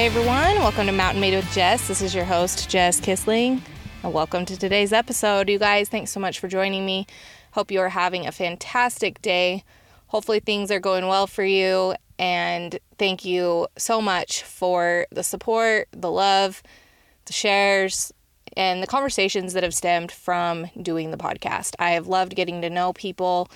[0.00, 1.86] Hey everyone, welcome to Mountain Made with Jess.
[1.86, 3.60] This is your host, Jess Kissling,
[4.02, 5.50] and welcome to today's episode.
[5.50, 7.06] You guys, thanks so much for joining me.
[7.52, 9.62] Hope you are having a fantastic day.
[10.06, 15.86] Hopefully, things are going well for you, and thank you so much for the support,
[15.92, 16.62] the love,
[17.26, 18.10] the shares,
[18.56, 21.74] and the conversations that have stemmed from doing the podcast.
[21.78, 23.50] I have loved getting to know people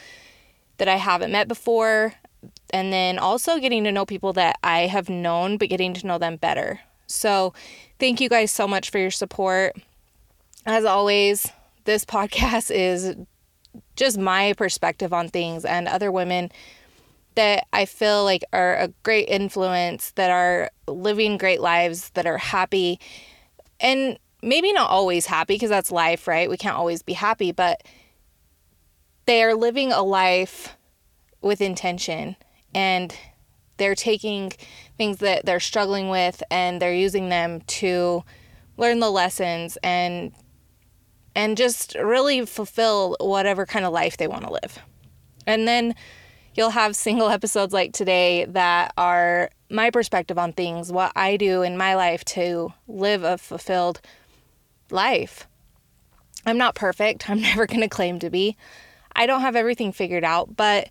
[0.77, 2.13] that I haven't met before
[2.75, 6.19] and then also getting to know people that I have known, but getting to know
[6.19, 6.81] them better.
[7.07, 7.55] So,
[8.01, 9.77] thank you guys so much for your support.
[10.67, 11.47] As always,
[11.85, 13.15] this podcast is
[13.95, 16.51] just my perspective on things and other women
[17.37, 22.39] that I feel like are a great influence, that are living great lives, that are
[22.39, 22.99] happy.
[23.79, 26.51] And maybe not always happy because that's life, right?
[26.51, 27.85] We can't always be happy, but
[29.27, 30.77] they are living a life
[31.41, 32.35] with intention
[32.75, 33.15] and
[33.77, 34.53] they're taking
[34.97, 38.23] things that they're struggling with and they're using them to
[38.77, 40.33] learn the lessons and
[41.37, 44.79] and just really fulfill whatever kind of life they want to live.
[45.47, 45.95] And then
[46.55, 51.63] you'll have single episodes like today that are my perspective on things, what I do
[51.63, 54.01] in my life to live a fulfilled
[54.91, 55.49] life.
[56.47, 57.29] I'm not perfect.
[57.29, 58.57] I'm never going to claim to be.
[59.17, 60.89] I don't have everything figured out, but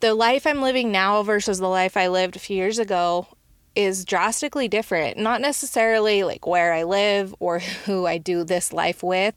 [0.00, 3.26] the life I'm living now versus the life I lived a few years ago
[3.74, 5.18] is drastically different.
[5.18, 9.34] Not necessarily like where I live or who I do this life with,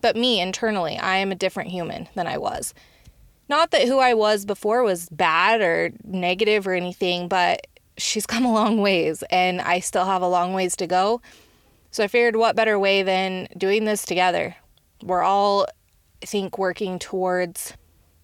[0.00, 0.96] but me internally.
[0.98, 2.74] I am a different human than I was.
[3.48, 8.44] Not that who I was before was bad or negative or anything, but she's come
[8.44, 11.20] a long ways and I still have a long ways to go.
[11.90, 14.56] So I figured what better way than doing this together?
[15.02, 15.66] We're all,
[16.22, 17.72] I think, working towards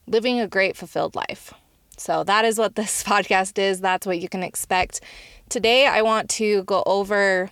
[0.07, 1.53] living a great, fulfilled life.
[1.97, 3.81] So, that is what this podcast is.
[3.81, 5.01] That's what you can expect.
[5.49, 7.51] Today, I want to go over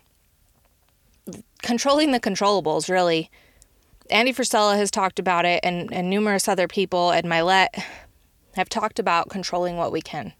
[1.62, 3.30] controlling the controllables, really.
[4.10, 7.68] Andy Frisella has talked about it, and, and numerous other people Ed Mylett
[8.56, 10.32] have talked about controlling what we can.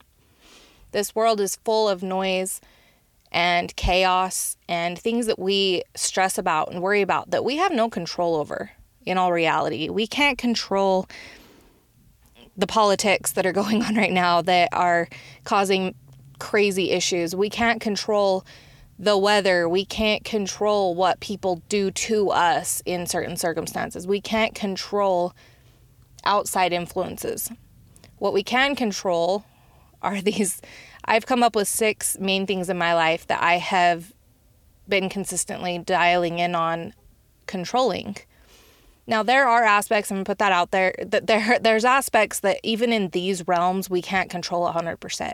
[0.91, 2.61] This world is full of noise
[3.31, 7.89] and chaos and things that we stress about and worry about that we have no
[7.89, 8.71] control over
[9.07, 9.89] in all reality.
[9.89, 11.09] We can't control
[12.63, 15.09] the politics that are going on right now that are
[15.45, 15.95] causing
[16.39, 17.35] crazy issues.
[17.35, 18.47] We can't control
[18.99, 19.69] the weather.
[19.69, 24.07] We can't control what people do to us in certain circumstances.
[24.07, 25.35] We can't control
[26.25, 27.51] outside influences.
[28.19, 29.45] What we can control
[30.01, 30.63] are these.
[31.05, 34.13] I've come up with six main things in my life that I have
[34.89, 36.95] been consistently dialing in on
[37.47, 38.19] controlling.
[39.07, 42.93] Now there are aspects, gonna put that out there, that there there's aspects that even
[42.93, 45.33] in these realms we can't control 100%.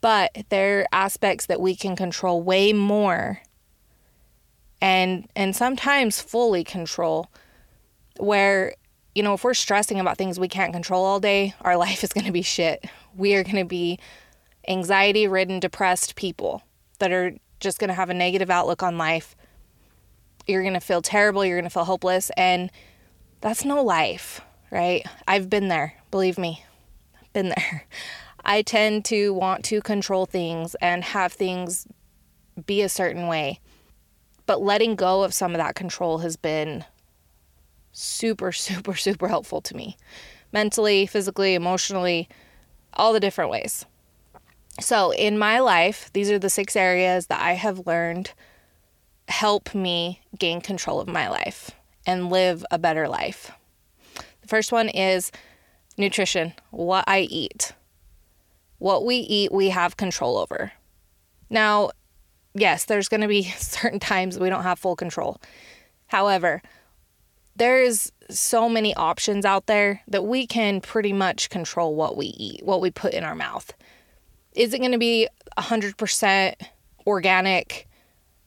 [0.00, 3.40] But there are aspects that we can control way more
[4.80, 7.30] and and sometimes fully control
[8.18, 8.74] where
[9.14, 12.12] you know if we're stressing about things we can't control all day our life is
[12.12, 12.84] going to be shit
[13.16, 13.98] we are going to be
[14.66, 16.62] anxiety ridden depressed people
[16.98, 19.34] that are just going to have a negative outlook on life
[20.48, 22.30] you're going to feel terrible, you're going to feel hopeless.
[22.36, 22.70] And
[23.40, 25.06] that's no life, right?
[25.26, 26.64] I've been there, believe me,
[27.32, 27.84] been there.
[28.44, 31.86] I tend to want to control things and have things
[32.66, 33.60] be a certain way.
[34.46, 36.84] But letting go of some of that control has been
[37.92, 39.96] super, super, super helpful to me
[40.52, 42.28] mentally, physically, emotionally,
[42.94, 43.84] all the different ways.
[44.80, 48.32] So, in my life, these are the six areas that I have learned
[49.28, 51.70] help me gain control of my life
[52.06, 53.52] and live a better life.
[54.40, 55.30] The first one is
[55.96, 57.72] nutrition, what I eat.
[58.78, 60.72] What we eat, we have control over.
[61.50, 61.90] Now,
[62.54, 65.40] yes, there's going to be certain times we don't have full control.
[66.06, 66.62] However,
[67.56, 72.64] there's so many options out there that we can pretty much control what we eat,
[72.64, 73.72] what we put in our mouth.
[74.54, 75.28] Is it going to be
[75.58, 76.54] 100%
[77.06, 77.87] organic?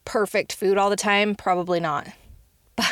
[0.06, 1.36] Perfect food all the time?
[1.36, 2.08] Probably not.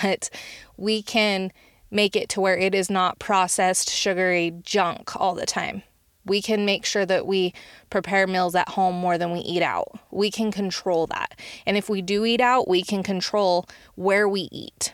[0.01, 0.29] But
[0.77, 1.51] we can
[1.89, 5.83] make it to where it is not processed, sugary junk all the time.
[6.25, 7.53] We can make sure that we
[7.89, 9.99] prepare meals at home more than we eat out.
[10.11, 11.39] We can control that.
[11.65, 13.65] And if we do eat out, we can control
[13.95, 14.93] where we eat.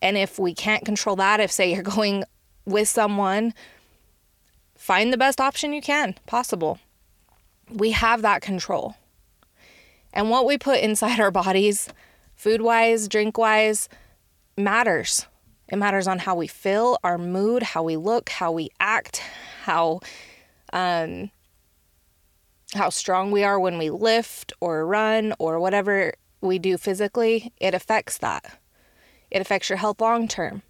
[0.00, 2.24] And if we can't control that, if say you're going
[2.64, 3.54] with someone,
[4.76, 6.78] find the best option you can possible.
[7.68, 8.94] We have that control.
[10.12, 11.88] And what we put inside our bodies,
[12.34, 13.88] food wise, drink wise,
[14.56, 15.26] matters.
[15.68, 19.20] It matters on how we feel, our mood, how we look, how we act,
[19.64, 20.00] how
[20.72, 21.30] um,
[22.74, 27.74] how strong we are when we lift or run or whatever we do physically, it
[27.74, 28.58] affects that.
[29.30, 30.62] It affects your health long term.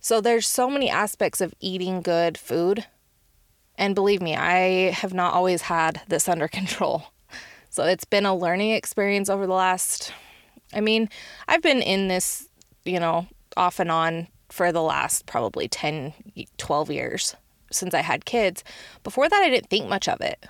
[0.00, 2.86] So there's so many aspects of eating good food.
[3.76, 7.04] And believe me, I have not always had this under control.
[7.76, 10.10] So it's been a learning experience over the last
[10.72, 11.10] I mean,
[11.46, 12.48] I've been in this,
[12.86, 16.14] you know, off and on for the last probably 10
[16.56, 17.36] 12 years
[17.70, 18.64] since I had kids.
[19.04, 20.46] Before that I didn't think much of it.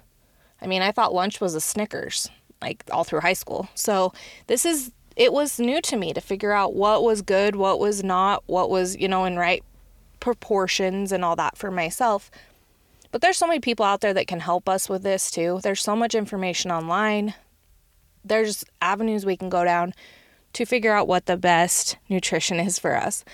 [0.62, 2.30] I mean, I thought lunch was a Snickers
[2.62, 3.68] like all through high school.
[3.74, 4.12] So
[4.46, 8.04] this is it was new to me to figure out what was good, what was
[8.04, 9.64] not, what was, you know, in right
[10.20, 12.30] proportions and all that for myself.
[13.10, 15.60] But there's so many people out there that can help us with this too.
[15.62, 17.34] There's so much information online.
[18.24, 19.94] There's avenues we can go down
[20.54, 23.24] to figure out what the best nutrition is for us.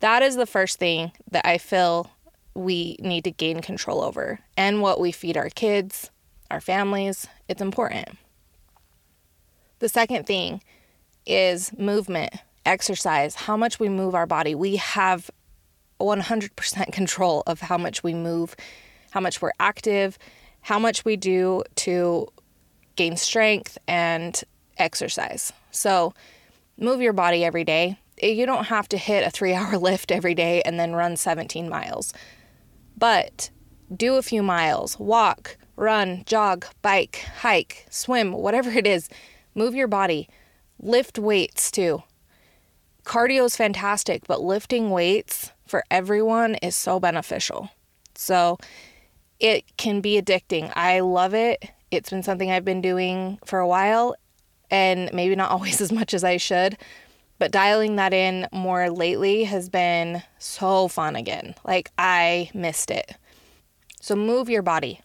[0.00, 2.10] That is the first thing that I feel
[2.54, 6.10] we need to gain control over and what we feed our kids,
[6.50, 7.26] our families.
[7.48, 8.16] It's important.
[9.80, 10.62] The second thing
[11.26, 12.34] is movement,
[12.66, 14.54] exercise, how much we move our body.
[14.54, 15.30] We have
[16.00, 18.56] 100% control of how much we move,
[19.10, 20.18] how much we're active,
[20.60, 22.28] how much we do to
[22.96, 24.42] gain strength and
[24.76, 25.52] exercise.
[25.70, 26.14] So,
[26.76, 27.98] move your body every day.
[28.20, 31.16] Eh, you don't have to hit a three hour lift every day and then run
[31.16, 32.12] 17 miles,
[32.96, 33.50] but
[33.94, 39.08] do a few miles, walk, run, jog, bike, hike, swim, whatever it is.
[39.54, 40.28] Move your body.
[40.80, 42.02] Lift weights too.
[43.04, 47.70] Cardio is fantastic, but lifting weights for everyone is so beneficial.
[48.14, 48.58] So
[49.40, 50.72] it can be addicting.
[50.74, 51.64] I love it.
[51.90, 54.14] It's been something I've been doing for a while
[54.70, 56.76] and maybe not always as much as I should,
[57.38, 61.54] but dialing that in more lately has been so fun again.
[61.64, 63.16] Like I missed it.
[64.00, 65.00] So move your body.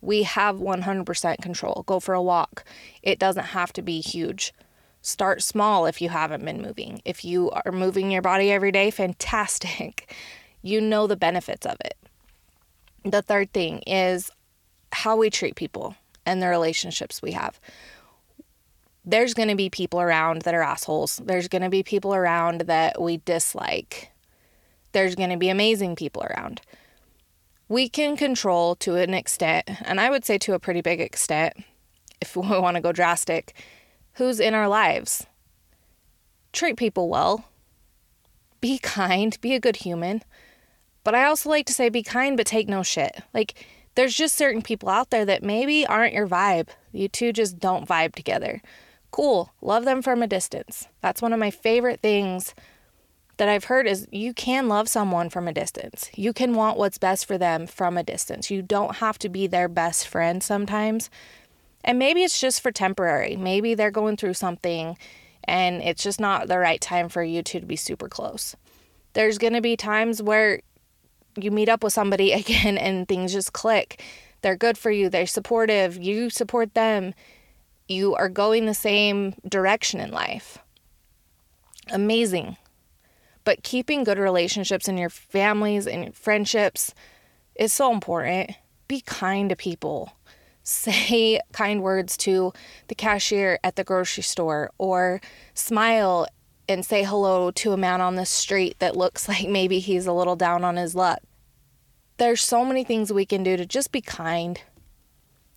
[0.00, 1.82] We have 100% control.
[1.86, 2.64] Go for a walk.
[3.02, 4.54] It doesn't have to be huge.
[5.02, 7.02] Start small if you haven't been moving.
[7.04, 10.14] If you are moving your body every day, fantastic.
[10.60, 11.94] You know the benefits of it.
[13.10, 14.30] The third thing is
[14.92, 15.94] how we treat people
[16.26, 17.60] and the relationships we have.
[19.04, 21.20] There's going to be people around that are assholes.
[21.24, 24.10] There's going to be people around that we dislike.
[24.92, 26.60] There's going to be amazing people around
[27.68, 31.54] we can control to an extent, and I would say to a pretty big extent,
[32.20, 33.54] if we want to go drastic,
[34.14, 35.26] who's in our lives.
[36.52, 37.44] Treat people well.
[38.60, 39.38] Be kind.
[39.40, 40.22] Be a good human.
[41.08, 43.22] But I also like to say be kind, but take no shit.
[43.32, 43.64] Like,
[43.94, 46.68] there's just certain people out there that maybe aren't your vibe.
[46.92, 48.60] You two just don't vibe together.
[49.10, 49.50] Cool.
[49.62, 50.86] Love them from a distance.
[51.00, 52.54] That's one of my favorite things
[53.38, 56.10] that I've heard is you can love someone from a distance.
[56.14, 58.50] You can want what's best for them from a distance.
[58.50, 61.08] You don't have to be their best friend sometimes.
[61.82, 63.34] And maybe it's just for temporary.
[63.34, 64.98] Maybe they're going through something
[65.44, 68.54] and it's just not the right time for you two to be super close.
[69.14, 70.60] There's going to be times where
[71.42, 74.02] you meet up with somebody again and things just click.
[74.42, 77.14] They're good for you, they're supportive, you support them.
[77.88, 80.58] You are going the same direction in life.
[81.90, 82.56] Amazing.
[83.44, 86.94] But keeping good relationships in your families and friendships
[87.54, 88.50] is so important.
[88.88, 90.12] Be kind to people.
[90.62, 92.52] Say kind words to
[92.88, 95.22] the cashier at the grocery store or
[95.54, 96.26] smile
[96.68, 100.12] and say hello to a man on the street that looks like maybe he's a
[100.12, 101.20] little down on his luck.
[102.18, 104.60] There's so many things we can do to just be kind.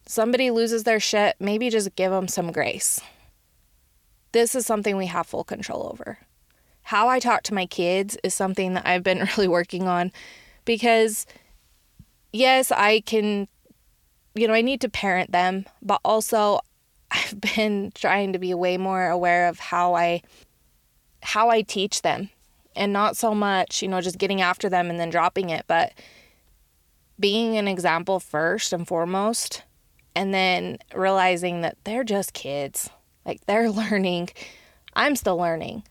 [0.05, 3.01] Somebody loses their shit, maybe just give them some grace.
[4.31, 6.19] This is something we have full control over
[6.83, 10.11] how I talk to my kids is something that I've been really working on
[10.65, 11.25] because,
[12.33, 13.47] yes, I can,
[14.35, 16.59] you know, I need to parent them, but also
[17.11, 20.21] I've been trying to be way more aware of how I
[21.23, 22.29] how I teach them
[22.75, 25.93] and not so much, you know, just getting after them and then dropping it, but
[27.21, 29.63] being an example first and foremost
[30.13, 32.89] and then realizing that they're just kids.
[33.25, 34.29] Like they're learning.
[34.93, 35.83] I'm still learning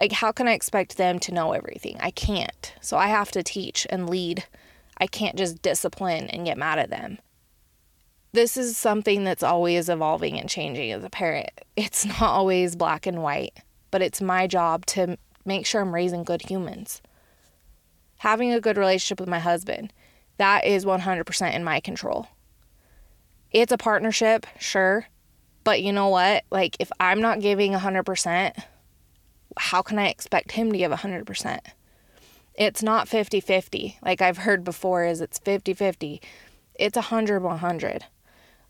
[0.00, 1.98] like how can I expect them to know everything?
[2.00, 2.74] I can't.
[2.80, 4.44] So I have to teach and lead.
[4.96, 7.18] I can't just discipline and get mad at them.
[8.32, 11.50] This is something that's always evolving and changing as a parent.
[11.76, 13.58] It's not always black and white,
[13.90, 17.02] but it's my job to make sure I'm raising good humans.
[18.18, 19.92] Having a good relationship with my husband,
[20.40, 22.26] that is 100% in my control.
[23.52, 25.06] It's a partnership, sure,
[25.64, 26.44] but you know what?
[26.50, 28.62] Like if I'm not giving 100%,
[29.58, 31.60] how can I expect him to give 100%?
[32.54, 36.22] It's not 50 50, like I've heard before, is it's 50 50.
[36.74, 38.04] It's 100 100.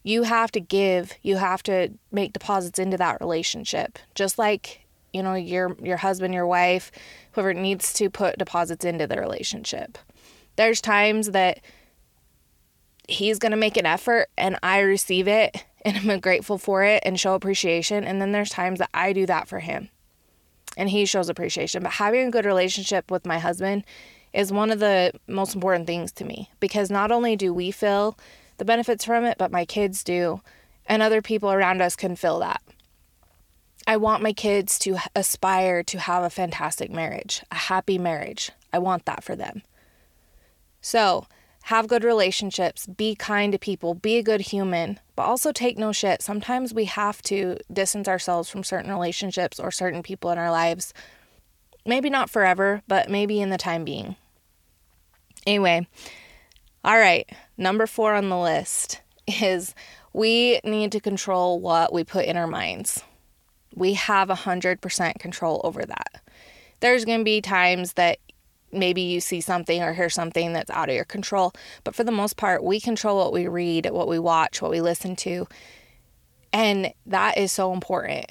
[0.03, 3.99] You have to give, you have to make deposits into that relationship.
[4.17, 6.91] Just like, you know, your your husband, your wife,
[7.33, 9.99] whoever needs to put deposits into the relationship.
[10.57, 11.61] There's times that
[13.09, 17.03] he's going to make an effort and I receive it and I'm grateful for it
[17.05, 18.05] and show appreciation.
[18.05, 19.89] And then there's times that I do that for him
[20.77, 21.83] and he shows appreciation.
[21.83, 23.85] But having a good relationship with my husband
[24.33, 28.17] is one of the most important things to me because not only do we feel
[28.59, 30.41] the benefits from it, but my kids do,
[30.87, 32.61] and other people around us can feel that.
[33.87, 38.51] I want my kids to aspire to have a fantastic marriage, a happy marriage.
[38.73, 39.63] I want that for them.
[40.81, 41.27] So,
[41.65, 45.93] have good relationships, be kind to people, be a good human, but also take no
[45.93, 46.23] shit.
[46.23, 50.95] Sometimes we have to distance ourselves from certain relationships or certain people in our lives.
[51.85, 54.17] Maybe not forever, but maybe in the time being.
[55.47, 55.87] Anyway,
[56.85, 59.75] all right, number four on the list is
[60.13, 63.03] we need to control what we put in our minds.
[63.75, 66.23] We have 100% control over that.
[66.81, 68.19] There's going to be times that
[68.73, 71.53] maybe you see something or hear something that's out of your control.
[71.85, 74.81] But for the most part, we control what we read, what we watch, what we
[74.81, 75.47] listen to.
[76.53, 78.27] And that is so important.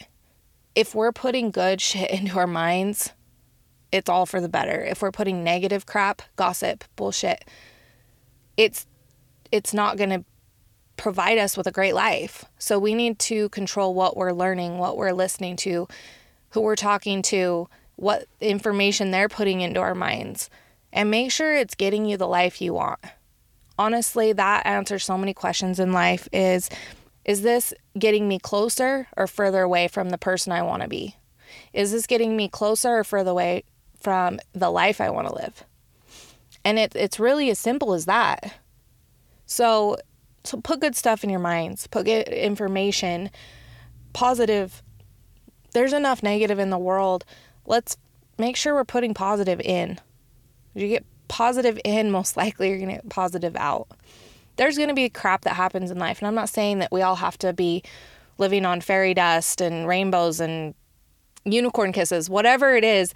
[0.76, 3.12] If we're putting good shit into our minds,
[3.92, 4.84] it's all for the better.
[4.84, 7.46] If we're putting negative crap, gossip, bullshit,
[8.56, 8.86] it's
[9.52, 10.24] it's not going to
[10.96, 12.46] provide us with a great life.
[12.60, 15.88] So we need to control what we're learning, what we're listening to,
[16.50, 17.68] who we're talking to,
[18.00, 20.50] what information they're putting into our minds,
[20.94, 23.00] and make sure it's getting you the life you want.
[23.78, 26.70] Honestly, that answers so many questions in life is
[27.26, 31.16] is this getting me closer or further away from the person I want to be?
[31.74, 33.64] Is this getting me closer or further away
[34.00, 35.64] from the life I want to live?
[36.64, 38.54] And it, it's really as simple as that.
[39.46, 39.98] So,
[40.44, 43.30] so put good stuff in your minds, put good information,
[44.14, 44.82] positive.
[45.74, 47.26] There's enough negative in the world
[47.70, 47.96] let's
[48.38, 50.00] make sure we're putting positive in.
[50.74, 53.88] You get positive in, most likely you're going to get positive out.
[54.58, 56.20] There's going to be crap that happens in life.
[56.20, 57.82] And I'm not saying that we all have to be
[58.38, 60.74] living on fairy dust and rainbows and
[61.46, 63.14] unicorn kisses, whatever it is.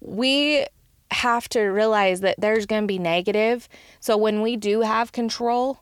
[0.00, 0.66] We
[1.10, 3.68] have to realize that there's going to be negative.
[4.00, 5.80] So when we do have control,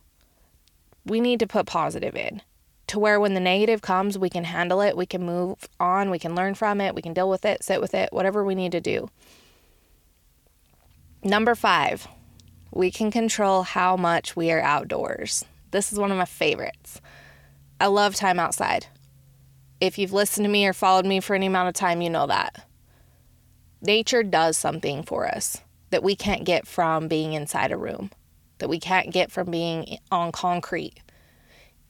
[1.04, 2.42] we need to put positive in
[2.90, 6.18] to where when the negative comes, we can handle it, we can move on, we
[6.18, 8.72] can learn from it, we can deal with it, sit with it, whatever we need
[8.72, 9.08] to do.
[11.22, 12.08] Number five,
[12.72, 15.44] we can control how much we are outdoors.
[15.70, 17.00] This is one of my favorites.
[17.78, 18.86] I love time outside.
[19.80, 22.26] If you've listened to me or followed me for any amount of time, you know
[22.26, 22.66] that.
[23.80, 28.10] Nature does something for us that we can't get from being inside a room,
[28.58, 31.00] that we can't get from being on concrete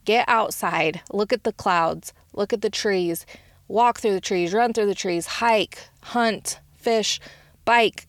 [0.04, 3.26] Get outside, look at the clouds, look at the trees,
[3.68, 7.20] walk through the trees, run through the trees, hike, hunt, fish,
[7.64, 8.06] bike,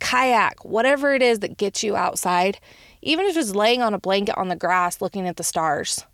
[0.00, 2.58] kayak, whatever it is that gets you outside,
[3.02, 6.04] even if it's laying on a blanket on the grass looking at the stars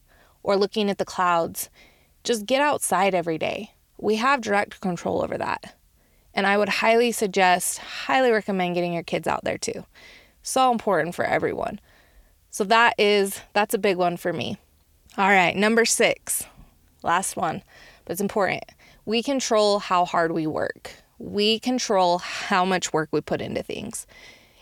[0.42, 1.70] or looking at the clouds,
[2.22, 3.72] just get outside every day.
[3.98, 5.74] We have direct control over that.
[6.34, 9.84] And I would highly suggest, highly recommend getting your kids out there too.
[10.42, 11.80] So important for everyone.
[12.50, 14.58] So that is that's a big one for me.
[15.16, 16.44] All right, number six,
[17.04, 17.62] last one,
[18.04, 18.64] but it's important.
[19.04, 20.90] We control how hard we work.
[21.18, 24.08] We control how much work we put into things.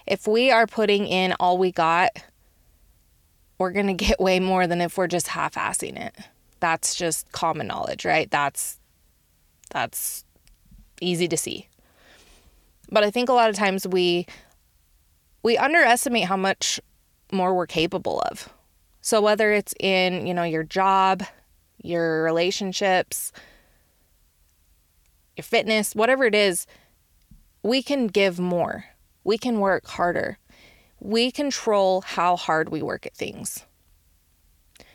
[0.07, 2.11] If we are putting in all we got,
[3.57, 6.15] we're going to get way more than if we're just half-assing it.
[6.61, 8.31] That's just common knowledge, right?
[8.31, 8.79] That's
[9.71, 10.27] that's
[11.01, 11.67] easy to see.
[12.91, 14.27] But I think a lot of times we
[15.43, 16.79] we underestimate how much
[17.33, 18.53] more we're capable of.
[19.03, 21.25] So whether it's in, you know, your job,
[21.83, 23.33] your relationships,
[25.37, 26.67] your fitness, whatever it is,
[27.65, 28.85] we can give more.
[29.25, 30.39] We can work harder.
[31.01, 33.65] We control how hard we work at things.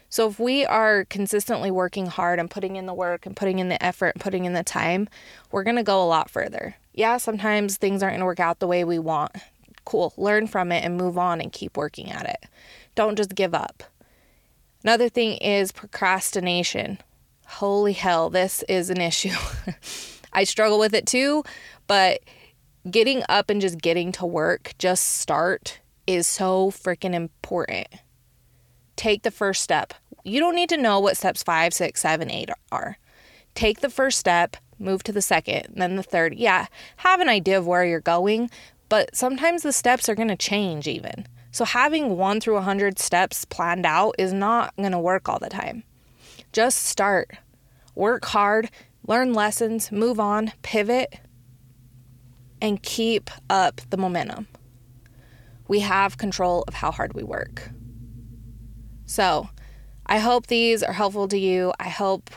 [0.09, 3.67] So if we are consistently working hard and putting in the work and putting in
[3.67, 5.09] the effort and putting in the time,
[5.51, 6.75] we're going to go a lot further.
[6.93, 9.35] Yeah, sometimes things aren't going to work out the way we want.
[9.83, 10.13] Cool.
[10.15, 12.45] Learn from it and move on and keep working at it.
[12.95, 13.83] Don't just give up.
[14.87, 16.99] Another thing is procrastination.
[17.45, 19.35] Holy hell, this is an issue.
[20.31, 21.43] I struggle with it too,
[21.87, 22.21] but
[22.89, 27.89] getting up and just getting to work, just start, is so freaking important.
[28.95, 29.93] Take the first step.
[30.23, 32.97] You don't need to know what steps five, six, seven, eight are.
[33.55, 36.33] Take the first step, move to the second, then the third.
[36.35, 38.49] Yeah, have an idea of where you're going,
[38.87, 41.27] but sometimes the steps are going to change even.
[41.51, 45.49] So, having one through 100 steps planned out is not going to work all the
[45.49, 45.83] time.
[46.51, 47.31] Just start,
[47.95, 48.69] work hard,
[49.07, 51.19] learn lessons, move on, pivot,
[52.61, 54.47] and keep up the momentum.
[55.67, 57.71] We have control of how hard we work.
[59.05, 59.49] So,
[60.05, 61.73] I hope these are helpful to you.
[61.79, 62.29] I hope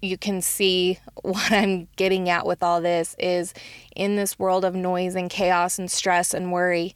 [0.00, 3.54] you can see what I'm getting at with all this is
[3.94, 6.94] in this world of noise and chaos and stress and worry,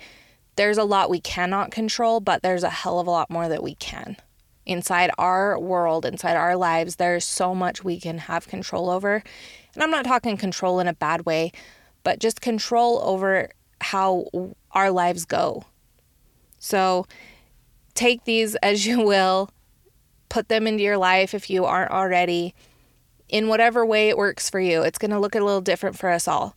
[0.57, 3.63] there's a lot we cannot control, but there's a hell of a lot more that
[3.63, 4.17] we can.
[4.65, 9.23] Inside our world, inside our lives, there's so much we can have control over.
[9.75, 11.53] And I'm not talking control in a bad way,
[12.03, 14.27] but just control over how
[14.73, 15.65] our lives go.
[16.59, 17.07] So
[17.95, 19.51] take these as you will,
[20.29, 22.55] put them into your life if you aren't already
[23.29, 24.83] in whatever way it works for you.
[24.83, 26.57] It's going to look a little different for us all.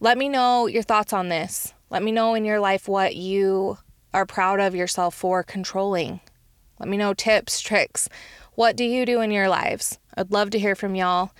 [0.00, 1.72] Let me know your thoughts on this.
[1.94, 3.78] Let me know in your life what you
[4.12, 6.18] are proud of yourself for controlling.
[6.80, 8.08] Let me know tips, tricks.
[8.56, 10.00] What do you do in your lives?
[10.16, 11.30] I'd love to hear from y'all.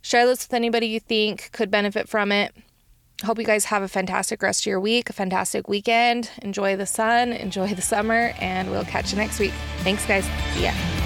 [0.00, 2.54] Share this with anybody you think could benefit from it.
[3.24, 6.30] Hope you guys have a fantastic rest of your week, a fantastic weekend.
[6.42, 9.52] Enjoy the sun, enjoy the summer, and we'll catch you next week.
[9.78, 10.24] Thanks, guys.
[10.54, 10.97] See ya.